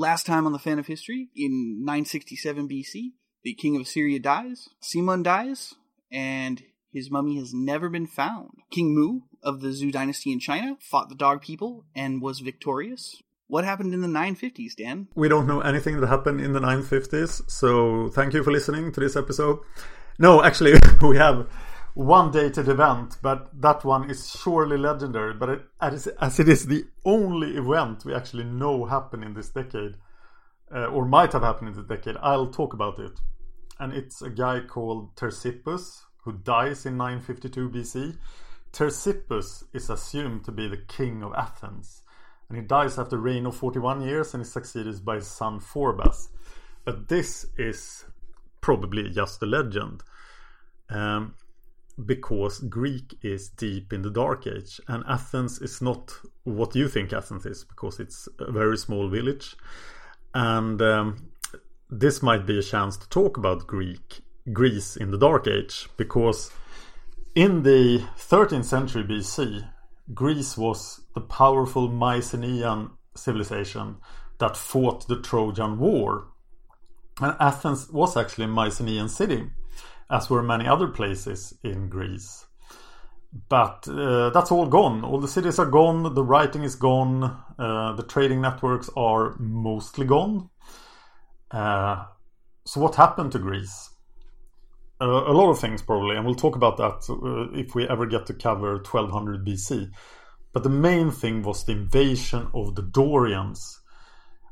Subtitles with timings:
[0.00, 3.10] Last time on the Fan of History, in 967 BC,
[3.44, 5.74] the king of Assyria dies, Siamun dies,
[6.10, 8.48] and his mummy has never been found.
[8.70, 13.20] King Mu of the Zhou dynasty in China fought the dog people and was victorious.
[13.46, 15.08] What happened in the 950s, Dan?
[15.14, 19.00] We don't know anything that happened in the 950s, so thank you for listening to
[19.00, 19.58] this episode.
[20.18, 21.46] No, actually, we have
[22.00, 25.34] one dated event, but that one is surely legendary.
[25.34, 29.50] But it, as, as it is the only event we actually know happened in this
[29.50, 29.96] decade,
[30.74, 33.20] uh, or might have happened in this decade, I'll talk about it.
[33.78, 38.16] And it's a guy called Thersippus who dies in 952 BC.
[38.72, 42.02] Thersippus is assumed to be the king of Athens,
[42.48, 45.60] and he dies after a reign of 41 years and is succeeded by his son
[45.60, 46.28] Phorbas.
[46.84, 48.06] But this is
[48.62, 50.02] probably just a legend.
[50.88, 51.34] Um,
[52.06, 56.12] because Greek is deep in the Dark Age, and Athens is not
[56.44, 59.56] what you think Athens is, because it's a very small village.
[60.34, 61.30] And um,
[61.90, 64.22] this might be a chance to talk about Greek
[64.52, 66.50] Greece in the Dark Age, because
[67.34, 69.68] in the 13th century BC,
[70.14, 73.96] Greece was the powerful Mycenaean civilization
[74.38, 76.28] that fought the Trojan War.
[77.20, 79.50] And Athens was actually a Mycenaean city
[80.10, 82.46] as were many other places in Greece.
[83.48, 85.04] But uh, that's all gone.
[85.04, 90.04] All the cities are gone, the writing is gone, uh, the trading networks are mostly
[90.04, 90.50] gone.
[91.50, 92.04] Uh,
[92.64, 93.90] so, what happened to Greece?
[95.02, 98.26] A lot of things, probably, and we'll talk about that uh, if we ever get
[98.26, 99.90] to cover 1200 BC.
[100.52, 103.78] But the main thing was the invasion of the Dorians.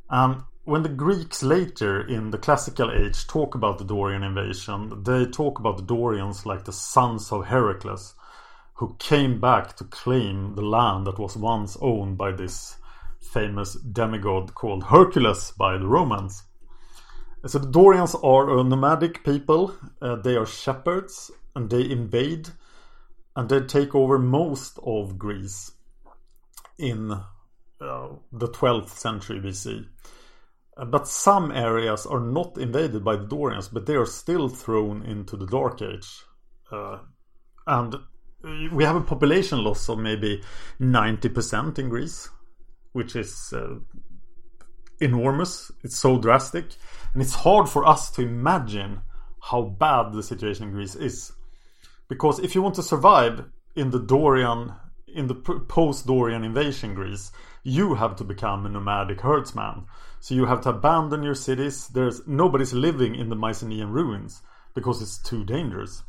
[0.09, 5.25] And when the Greeks later in the classical age talk about the Dorian invasion, they
[5.25, 8.13] talk about the Dorians like the sons of Heracles,
[8.75, 12.77] who came back to claim the land that was once owned by this
[13.19, 16.43] famous demigod called Hercules by the Romans.
[17.47, 22.51] So the Dorians are a nomadic people, uh, they are shepherds, and they invade
[23.35, 25.73] and they take over most of Greece
[26.77, 29.87] in uh, the 12th century BC.
[30.87, 35.37] But some areas are not invaded by the Dorians, but they are still thrown into
[35.37, 36.23] the Dark Age.
[36.71, 36.99] Uh,
[37.67, 37.97] and
[38.73, 40.43] we have a population loss of maybe
[40.81, 42.29] 90% in Greece,
[42.93, 43.75] which is uh,
[45.01, 45.73] enormous.
[45.83, 46.67] It's so drastic.
[47.13, 49.01] And it's hard for us to imagine
[49.41, 51.33] how bad the situation in Greece is.
[52.09, 53.45] Because if you want to survive
[53.75, 54.73] in the Dorian,
[55.13, 57.33] in the post Dorian invasion Greece,
[57.63, 59.87] you have to become a nomadic herdsman.
[60.21, 61.89] So you have to abandon your cities.
[61.89, 64.43] There's nobody's living in the Mycenaean ruins
[64.75, 66.03] because it's too dangerous.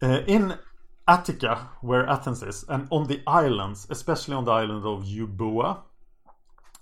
[0.00, 0.58] Uh, in
[1.06, 5.82] Attica, where Athens is, and on the islands, especially on the island of Euboea,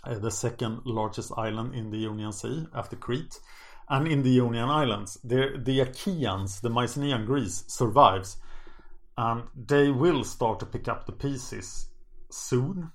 [0.04, 3.40] uh, the second largest island in the Ionian Sea after Crete,
[3.88, 8.36] and in the Ionian Islands, the, the Achaeans, the Mycenaean Greece, survives,
[9.18, 11.88] and they will start to pick up the pieces
[12.30, 12.92] soon.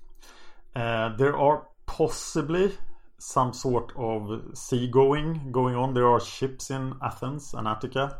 [0.74, 2.72] Uh, there are possibly
[3.18, 5.94] some sort of seagoing going on.
[5.94, 8.18] There are ships in Athens and Attica.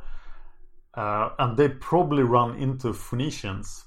[0.95, 3.85] Uh, and they probably run into Phoenicians.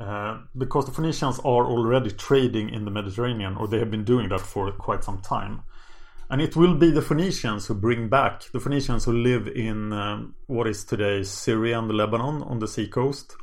[0.00, 4.30] Uh, because the Phoenicians are already trading in the Mediterranean, or they have been doing
[4.30, 5.62] that for quite some time.
[6.30, 10.34] And it will be the Phoenicians who bring back the Phoenicians who live in um,
[10.46, 13.36] what is today Syria and Lebanon on the seacoast.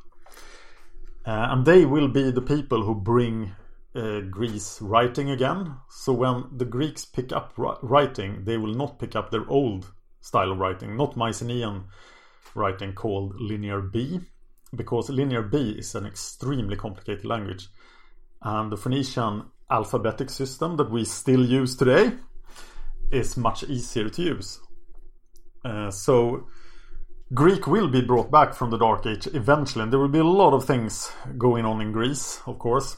[1.24, 3.52] Uh, and they will be the people who bring
[3.96, 5.76] uh, Greece writing again.
[5.90, 9.92] So when the Greeks pick up writing, they will not pick up their old
[10.22, 11.86] style of writing, not Mycenaean
[12.56, 14.20] writing called Linear B,
[14.76, 17.68] because Linear B is an extremely complicated language.
[18.42, 22.14] And the Phoenician alphabetic system that we still use today
[23.12, 24.60] is much easier to use.
[25.64, 26.48] Uh, so
[27.34, 30.24] Greek will be brought back from the Dark Age eventually, and there will be a
[30.24, 32.98] lot of things going on in Greece, of course,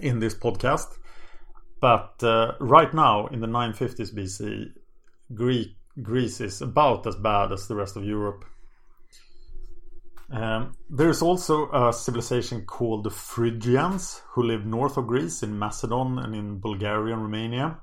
[0.00, 0.98] in this podcast.
[1.80, 4.72] But uh, right now, in the 950s BC,
[5.34, 8.44] Greek Greece is about as bad as the rest of Europe.
[10.30, 16.18] Um, there's also a civilization called the Phrygians who live north of Greece in Macedon
[16.18, 17.78] and in Bulgaria and Romania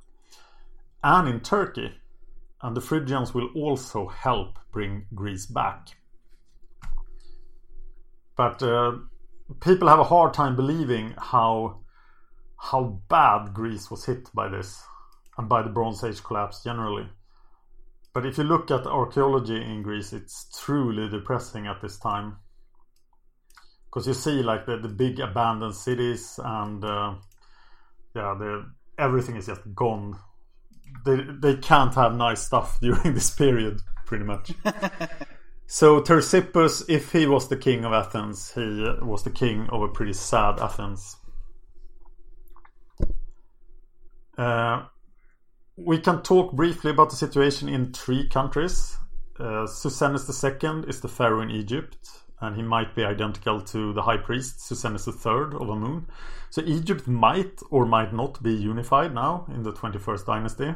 [1.03, 1.91] and in Turkey.
[2.61, 5.89] And the Phrygians will also help bring Greece back.
[8.35, 8.93] But uh,
[9.59, 11.81] people have a hard time believing how
[12.57, 14.83] how bad Greece was hit by this
[15.37, 17.07] and by the Bronze Age collapse generally.
[18.13, 22.37] But if you look at archaeology in Greece, it's truly depressing at this time.
[23.85, 27.13] Because you see like the, the big abandoned cities and uh,
[28.15, 30.17] yeah, the, everything is just gone.
[31.05, 34.51] They, they can't have nice stuff during this period, pretty much.
[35.67, 38.61] so Thersippus, if he was the king of Athens, he
[39.01, 41.17] was the king of a pretty sad Athens.
[42.99, 43.05] Uh,
[45.77, 48.97] we can talk briefly about the situation in three countries.
[49.39, 51.97] Uh, Psusennes II is the pharaoh in Egypt,
[52.41, 56.07] and he might be identical to the high priest Psusennes III of Amun.
[56.49, 60.73] So Egypt might or might not be unified now in the 21st dynasty.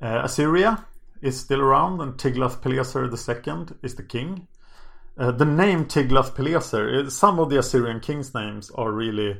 [0.00, 0.84] Uh, Assyria
[1.20, 4.48] is still around, and Tiglath-Pileser II is the king.
[5.16, 9.38] Uh, the name Tiglath-Pileser, uh, some of the Assyrian kings' names are really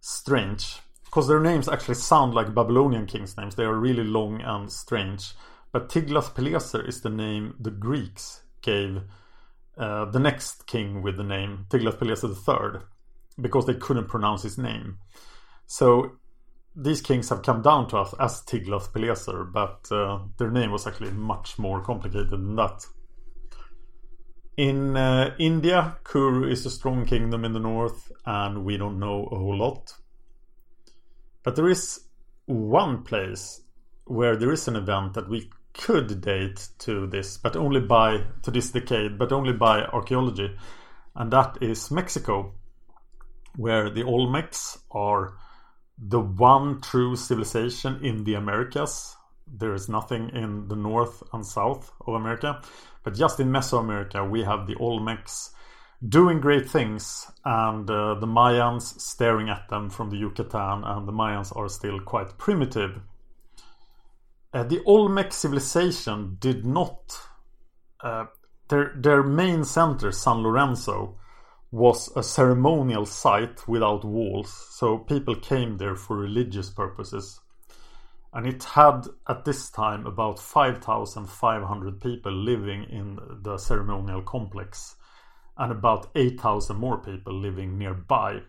[0.00, 0.78] strange
[1.14, 3.54] because their names actually sound like Babylonian kings' names.
[3.54, 5.32] They are really long and strange.
[5.70, 9.00] But Tiglath-Pileser is the name the Greeks gave
[9.78, 12.80] uh, the next king with the name Tiglath-Pileser III
[13.40, 14.98] because they couldn't pronounce his name.
[15.66, 16.16] So
[16.74, 21.12] these kings have come down to us as Tiglath-Pileser, but uh, their name was actually
[21.12, 22.86] much more complicated than that.
[24.56, 29.28] In uh, India, Kuru is a strong kingdom in the north, and we don't know
[29.30, 29.94] a whole lot.
[31.44, 32.00] But there is
[32.46, 33.60] one place
[34.06, 38.50] where there is an event that we could date to this, but only by to
[38.50, 40.56] this decade, but only by archaeology,
[41.14, 42.54] and that is Mexico,
[43.56, 45.36] where the Olmecs are
[45.98, 49.16] the one true civilization in the Americas.
[49.46, 52.62] There is nothing in the north and south of America,
[53.02, 55.50] but just in Mesoamerica we have the Olmecs
[56.08, 61.12] doing great things, and uh, the Mayans staring at them from the Yucatan, and the
[61.12, 63.00] Mayans are still quite primitive.
[64.52, 67.18] Uh, the Olmec civilization did not.
[68.00, 68.26] Uh,
[68.68, 71.18] their their main center, San Lorenzo,
[71.70, 77.40] was a ceremonial site without walls, so people came there for religious purposes.
[78.32, 84.96] And it had at this time about 5,500 people living in the ceremonial complex
[85.56, 88.42] and about 8,000 more people living nearby,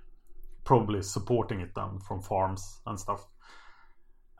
[0.63, 3.27] probably supporting it then from farms and stuff.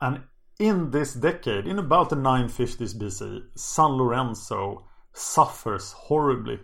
[0.00, 0.22] And
[0.58, 6.58] in this decade, in about the 950s BC, San Lorenzo suffers horribly.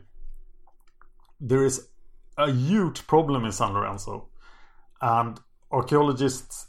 [1.40, 1.88] There is
[2.36, 4.28] a huge problem in San Lorenzo,
[5.00, 5.38] and
[5.70, 6.68] archaeologists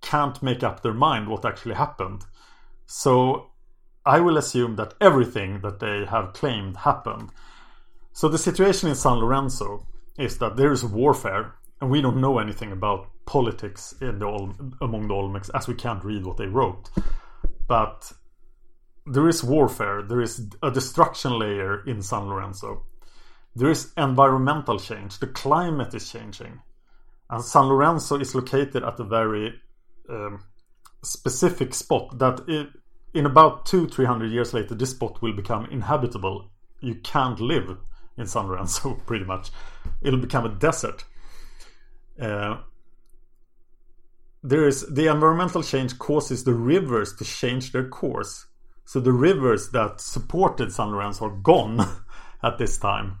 [0.00, 2.24] can't make up their mind what actually happened.
[2.86, 3.50] So
[4.04, 7.30] I will assume that everything that they have claimed happened
[8.16, 9.86] so the situation in San Lorenzo
[10.18, 14.26] is that there is warfare, and we don't know anything about politics in the
[14.80, 16.88] among the Olmecs as we can't read what they wrote.
[17.68, 18.10] But
[19.04, 20.00] there is warfare.
[20.00, 22.86] There is a destruction layer in San Lorenzo.
[23.54, 25.18] There is environmental change.
[25.18, 26.62] The climate is changing,
[27.28, 29.60] and San Lorenzo is located at a very
[30.08, 30.42] um,
[31.02, 32.40] specific spot that.
[32.48, 32.68] It,
[33.12, 36.50] in about two, three hundred years later, this spot will become inhabitable.
[36.80, 37.76] You can't live
[38.16, 39.50] in Lorenzo, pretty much.
[40.02, 41.04] It'll become a desert.
[42.20, 42.58] Uh,
[44.42, 48.46] there is the environmental change causes the rivers to change their course.
[48.84, 51.80] So the rivers that supported San Lorenzo are gone
[52.42, 53.18] at this time.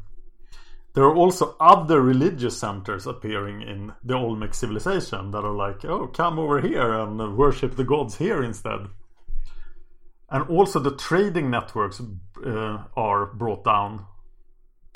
[0.94, 6.06] There are also other religious centers appearing in the Olmec civilization that are like, oh,
[6.06, 8.86] come over here and worship the gods here instead.
[10.30, 12.00] And also the trading networks
[12.44, 14.06] uh, are brought down,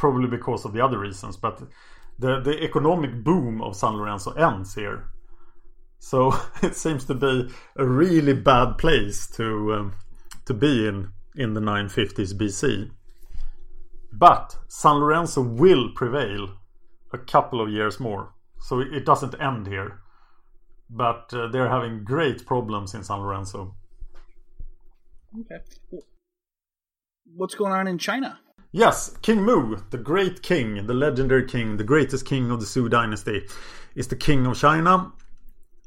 [0.01, 1.63] probably because of the other reasons, but
[2.19, 5.11] the, the economic boom of San Lorenzo ends here.
[5.99, 9.95] So it seems to be a really bad place to um,
[10.47, 12.91] to be in in the 950s BC.
[14.11, 16.57] But San Lorenzo will prevail
[17.13, 18.35] a couple of years more.
[18.59, 20.01] So it doesn't end here.
[20.89, 23.77] But uh, they're having great problems in San Lorenzo.
[25.41, 25.63] Okay.
[27.37, 28.41] What's going on in China?
[28.73, 32.89] Yes, King Mu, the great king, the legendary king, the greatest king of the Zhou
[32.89, 33.45] dynasty,
[33.97, 35.13] is the king of China.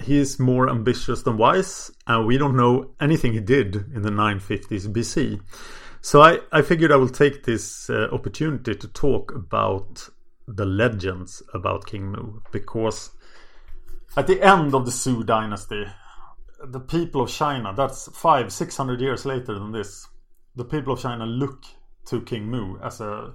[0.02, 4.10] He is more ambitious than wise, and we don't know anything he did in the
[4.10, 5.40] 950s BC.
[6.02, 10.10] So I, I figured I will take this uh, opportunity to talk about
[10.46, 13.12] the legends about King Mu because
[14.18, 15.86] at the end of the Zhou dynasty,
[16.62, 20.10] the people of China, that's five, six hundred years later than this,
[20.54, 21.64] the people of China look
[22.06, 23.34] to King Mu as a,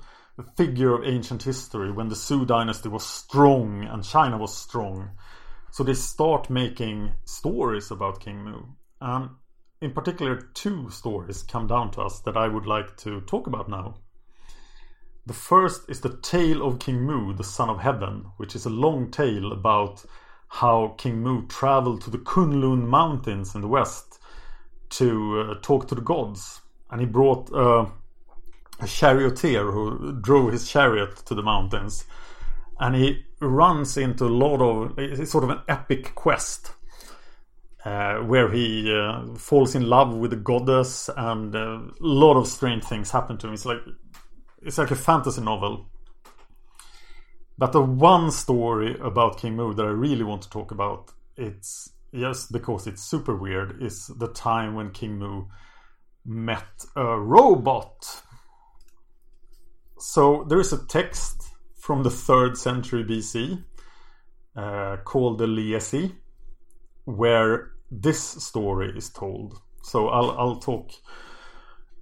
[0.57, 5.11] figure of ancient history when the Zhou dynasty was strong and China was strong.
[5.73, 8.63] So they start making stories about King Mu.
[9.01, 9.31] And
[9.81, 13.69] in particular, two stories come down to us that I would like to talk about
[13.69, 13.97] now.
[15.27, 18.71] The first is the tale of King Mu, the son of heaven, which is a
[18.71, 20.05] long tale about
[20.49, 24.19] how King Mu traveled to the Kunlun mountains in the west
[24.91, 26.61] to uh, talk to the gods.
[26.91, 27.87] And he brought uh,
[28.81, 32.05] a charioteer who drove his chariot to the mountains.
[32.81, 36.73] And he runs into a lot of, it's sort of an epic quest
[37.85, 42.47] uh, where he uh, falls in love with a goddess, and uh, a lot of
[42.47, 43.55] strange things happen to him.
[43.55, 43.81] It's like
[44.63, 45.89] it's like a fantasy novel.
[47.57, 51.91] But the one story about King Mu that I really want to talk about, it's
[52.13, 55.45] just because it's super weird, is the time when King Mu
[56.25, 58.23] met a robot.
[59.99, 61.43] So there is a text
[61.77, 63.65] from the third century BC
[64.57, 66.15] uh, called the Liezi
[67.05, 69.61] where this story is told.
[69.83, 70.91] So I'll, I'll talk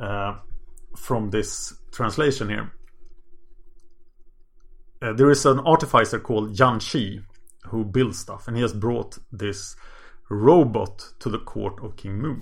[0.00, 0.36] uh,
[0.96, 2.72] from this translation here.
[5.00, 7.20] Uh, there is an artificer called Yan Shi
[7.66, 9.76] who builds stuff, and he has brought this
[10.28, 12.36] robot to the court of King Mu.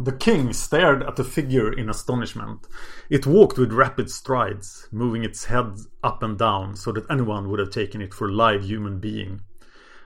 [0.00, 2.68] The king stared at the figure in astonishment.
[3.10, 7.58] It walked with rapid strides, moving its head up and down so that anyone would
[7.58, 9.40] have taken it for a live human being.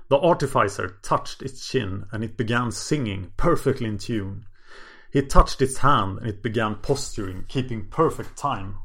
[0.09, 4.47] The artificer touched its chin and it began singing, perfectly in tune.
[5.13, 8.77] He touched its hand and it began posturing, keeping perfect time.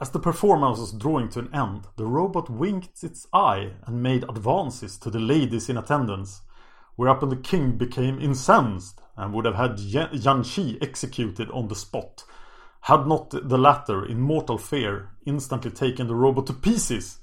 [0.00, 4.22] As the performance was drawing to an end, the robot winked its eye and made
[4.28, 6.42] advances to the ladies in attendance,
[6.94, 12.24] whereupon the king became incensed and would have had Yan Shi executed on the spot,
[12.82, 17.18] had not the latter, in mortal fear, instantly taken the robot to pieces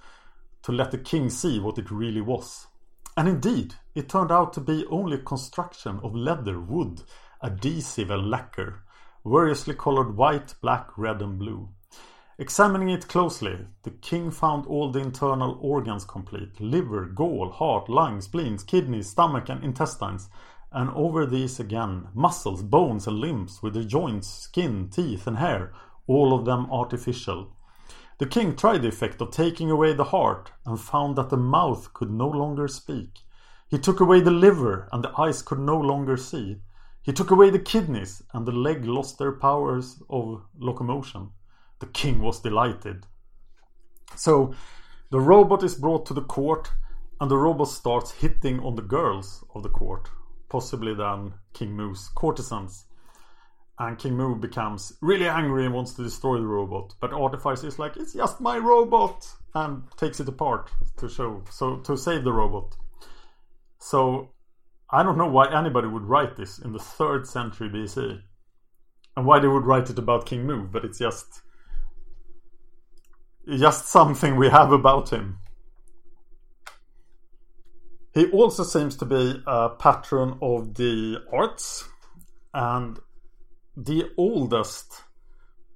[0.63, 2.67] to let the king see what it really was.
[3.15, 7.03] And indeed, it turned out to be only a construction of leather, wood,
[7.41, 8.83] adhesive and lacquer,
[9.25, 11.69] variously colored white, black, red and blue.
[12.39, 18.25] Examining it closely, the king found all the internal organs complete liver, gall, heart, lungs,
[18.25, 20.29] spleens, kidneys, stomach, and intestines.
[20.73, 25.73] And over these again, muscles, bones, and limbs with their joints, skin, teeth, and hair,
[26.07, 27.55] all of them artificial.
[28.17, 31.93] The king tried the effect of taking away the heart and found that the mouth
[31.93, 33.19] could no longer speak.
[33.67, 36.61] He took away the liver and the eyes could no longer see.
[37.01, 41.31] He took away the kidneys and the leg lost their powers of locomotion.
[41.79, 43.05] The king was delighted.
[44.15, 44.53] So
[45.11, 46.71] the robot is brought to the court
[47.19, 50.09] and the robot starts hitting on the girls of the court,
[50.53, 52.85] possibly then King Mu's courtesans.
[53.79, 56.93] And King Mu becomes really angry and wants to destroy the robot.
[57.01, 59.25] But Artificer is like, it's just my robot!
[59.55, 62.75] And takes it apart to show, so to save the robot.
[63.79, 64.29] So
[64.91, 68.21] I don't know why anybody would write this in the third century BC.
[69.17, 71.41] And why they would write it about King Mu, but it's just
[73.57, 75.39] just something we have about him.
[78.13, 81.85] He also seems to be a patron of the arts
[82.53, 82.99] and
[83.75, 85.01] the oldest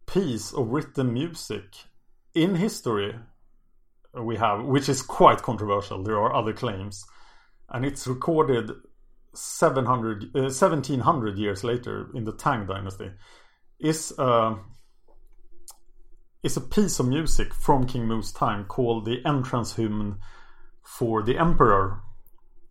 [0.06, 1.65] piece of written music
[2.36, 3.15] in history
[4.13, 6.03] we have, which is quite controversial.
[6.03, 7.06] There are other claims,
[7.70, 8.72] and it's recorded
[9.34, 13.12] 700, uh, 1700 years later in the Tang dynasty
[13.79, 14.56] is uh,
[16.44, 20.20] is a piece of music from King Mu's time called the entrance hymn
[20.84, 22.01] for the emperor.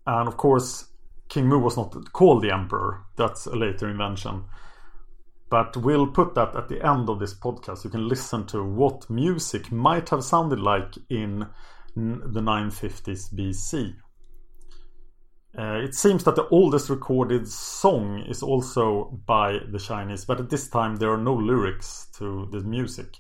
[0.07, 0.87] And of course,
[1.29, 3.05] King Mu was not called the emperor.
[3.17, 4.45] That's a later invention.
[5.49, 7.85] But we'll put that at the end of this podcast.
[7.85, 11.47] You can listen to what music might have sounded like in
[11.95, 13.95] the 950s BC.
[15.59, 20.51] Uh, it seems that the oldest recorded song is also by the Chinese, but at
[20.51, 23.17] this time there are no lyrics to the music.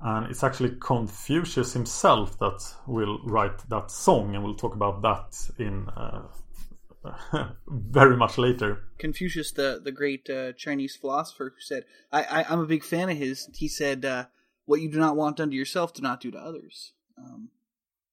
[0.00, 5.36] And it's actually Confucius himself that will write that song, and we'll talk about that
[5.58, 6.22] in uh,
[7.66, 8.84] very much later.
[8.98, 13.10] Confucius, the the great uh, Chinese philosopher, who said, I, I, am a big fan
[13.10, 13.48] of his.
[13.54, 14.26] He said, uh,
[14.66, 16.92] What you do not want done to yourself, do not do to others.
[17.16, 17.50] Um,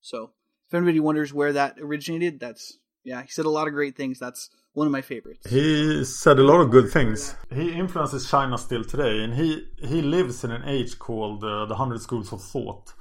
[0.02, 0.32] so,
[0.68, 4.20] if anybody wonders where that originated, that's, yeah, he said a lot of great things.
[4.20, 5.50] That's one of my favorites.
[5.50, 7.36] He said a lot of good things.
[7.54, 11.76] He influences China still today, and he he lives in an age called uh, the
[11.76, 12.94] Hundred Schools of Thought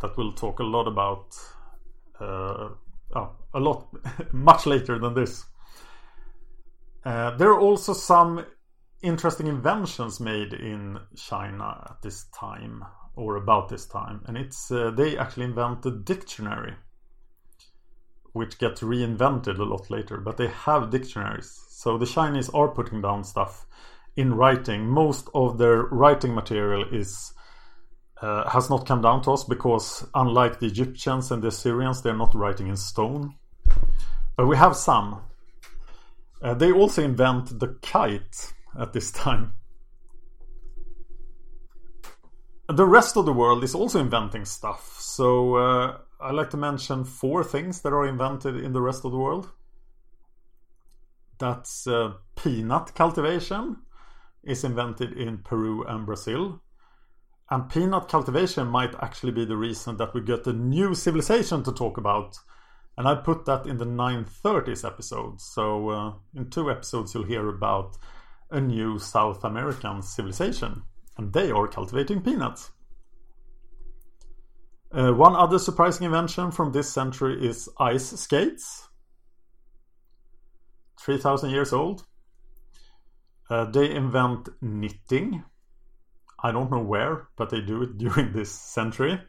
[0.00, 1.36] that we'll talk a lot about.
[2.20, 2.70] Uh,
[3.14, 3.88] oh, a lot
[4.32, 5.44] much later than this.
[7.04, 8.44] Uh, there are also some
[9.02, 12.84] interesting inventions made in China at this time
[13.16, 16.74] or about this time, and it's uh, they actually invented dictionary
[18.38, 21.64] which gets reinvented a lot later, but they have dictionaries.
[21.68, 23.66] So the Chinese are putting down stuff
[24.16, 24.88] in writing.
[24.88, 27.32] Most of their writing material is
[28.22, 32.16] uh, has not come down to us because unlike the Egyptians and the Assyrians, they're
[32.16, 33.34] not writing in stone.
[34.36, 35.20] But we have some.
[36.40, 39.52] Uh, they also invent the kite at this time.
[42.68, 44.96] The rest of the world is also inventing stuff.
[45.00, 49.12] So uh, I like to mention four things that are invented in the rest of
[49.12, 49.50] the world.
[51.38, 53.76] That's uh, peanut cultivation
[54.42, 56.60] is invented in Peru and Brazil.
[57.50, 61.72] And peanut cultivation might actually be the reason that we get a new civilization to
[61.72, 62.36] talk about.
[62.96, 65.40] And I put that in the 930s episode.
[65.40, 67.96] So uh, in two episodes you'll hear about
[68.50, 70.82] a new South American civilization.
[71.16, 72.72] And they are cultivating peanuts.
[74.90, 78.88] Uh, one other surprising invention from this century is ice skates.
[81.00, 82.04] 3000 years old.
[83.50, 85.44] Uh, they invent knitting.
[86.42, 89.20] I don't know where, but they do it during this century.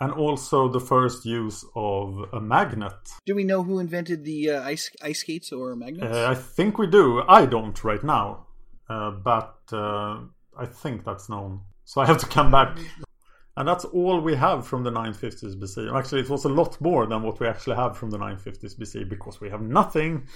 [0.00, 2.92] And also the first use of a magnet.
[3.26, 6.14] Do we know who invented the uh, ice ice skates or magnets?
[6.14, 7.22] Uh, I think we do.
[7.28, 8.46] I don't right now,
[8.88, 10.18] uh, but uh,
[10.58, 11.60] I think that's known.
[11.84, 12.76] So I have to come back
[13.56, 15.96] and that's all we have from the 950s BC.
[15.96, 19.08] Actually, it was a lot more than what we actually have from the 950s BC
[19.08, 20.26] because we have nothing.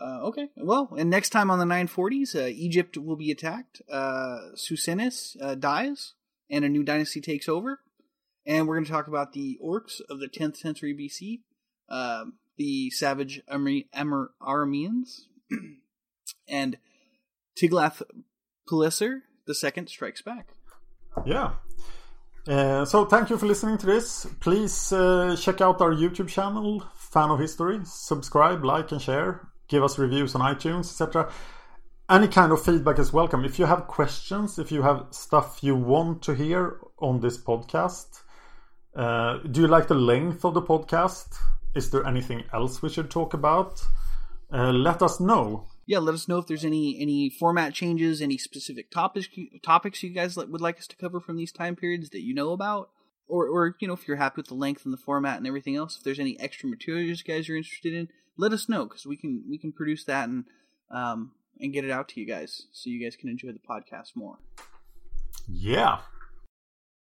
[0.00, 3.80] Uh, okay, well, and next time on the 940s, uh, Egypt will be attacked.
[3.90, 6.14] Uh, Psusennes uh, dies,
[6.50, 7.80] and a new dynasty takes over.
[8.46, 11.40] And we're going to talk about the orcs of the 10th century BC,
[11.88, 15.22] um, the savage Arameans,
[16.48, 16.78] and
[17.60, 20.50] Tiglath-Pileser II strikes back.
[21.24, 21.54] Yeah.
[22.48, 24.24] Uh, so thank you for listening to this.
[24.38, 27.80] Please uh, check out our YouTube channel, Fan of History.
[27.84, 29.48] Subscribe, like, and share.
[29.66, 31.32] Give us reviews on iTunes, etc.
[32.08, 33.44] Any kind of feedback is welcome.
[33.44, 38.22] If you have questions, if you have stuff you want to hear on this podcast,
[38.94, 41.36] uh, do you like the length of the podcast?
[41.74, 43.84] Is there anything else we should talk about?
[44.52, 48.90] Let us know yeah, let us know if there's any any format changes, any specific
[48.90, 49.28] topics
[49.62, 52.50] topics you guys would like us to cover from these time periods that you know
[52.50, 52.90] about,
[53.28, 55.76] or or you know if you're happy with the length and the format and everything
[55.76, 55.96] else.
[55.96, 59.16] If there's any extra materials you guys are interested in, let us know because we
[59.16, 60.44] can we can produce that and
[60.90, 64.16] um and get it out to you guys so you guys can enjoy the podcast
[64.16, 64.38] more.
[65.48, 66.00] Yeah.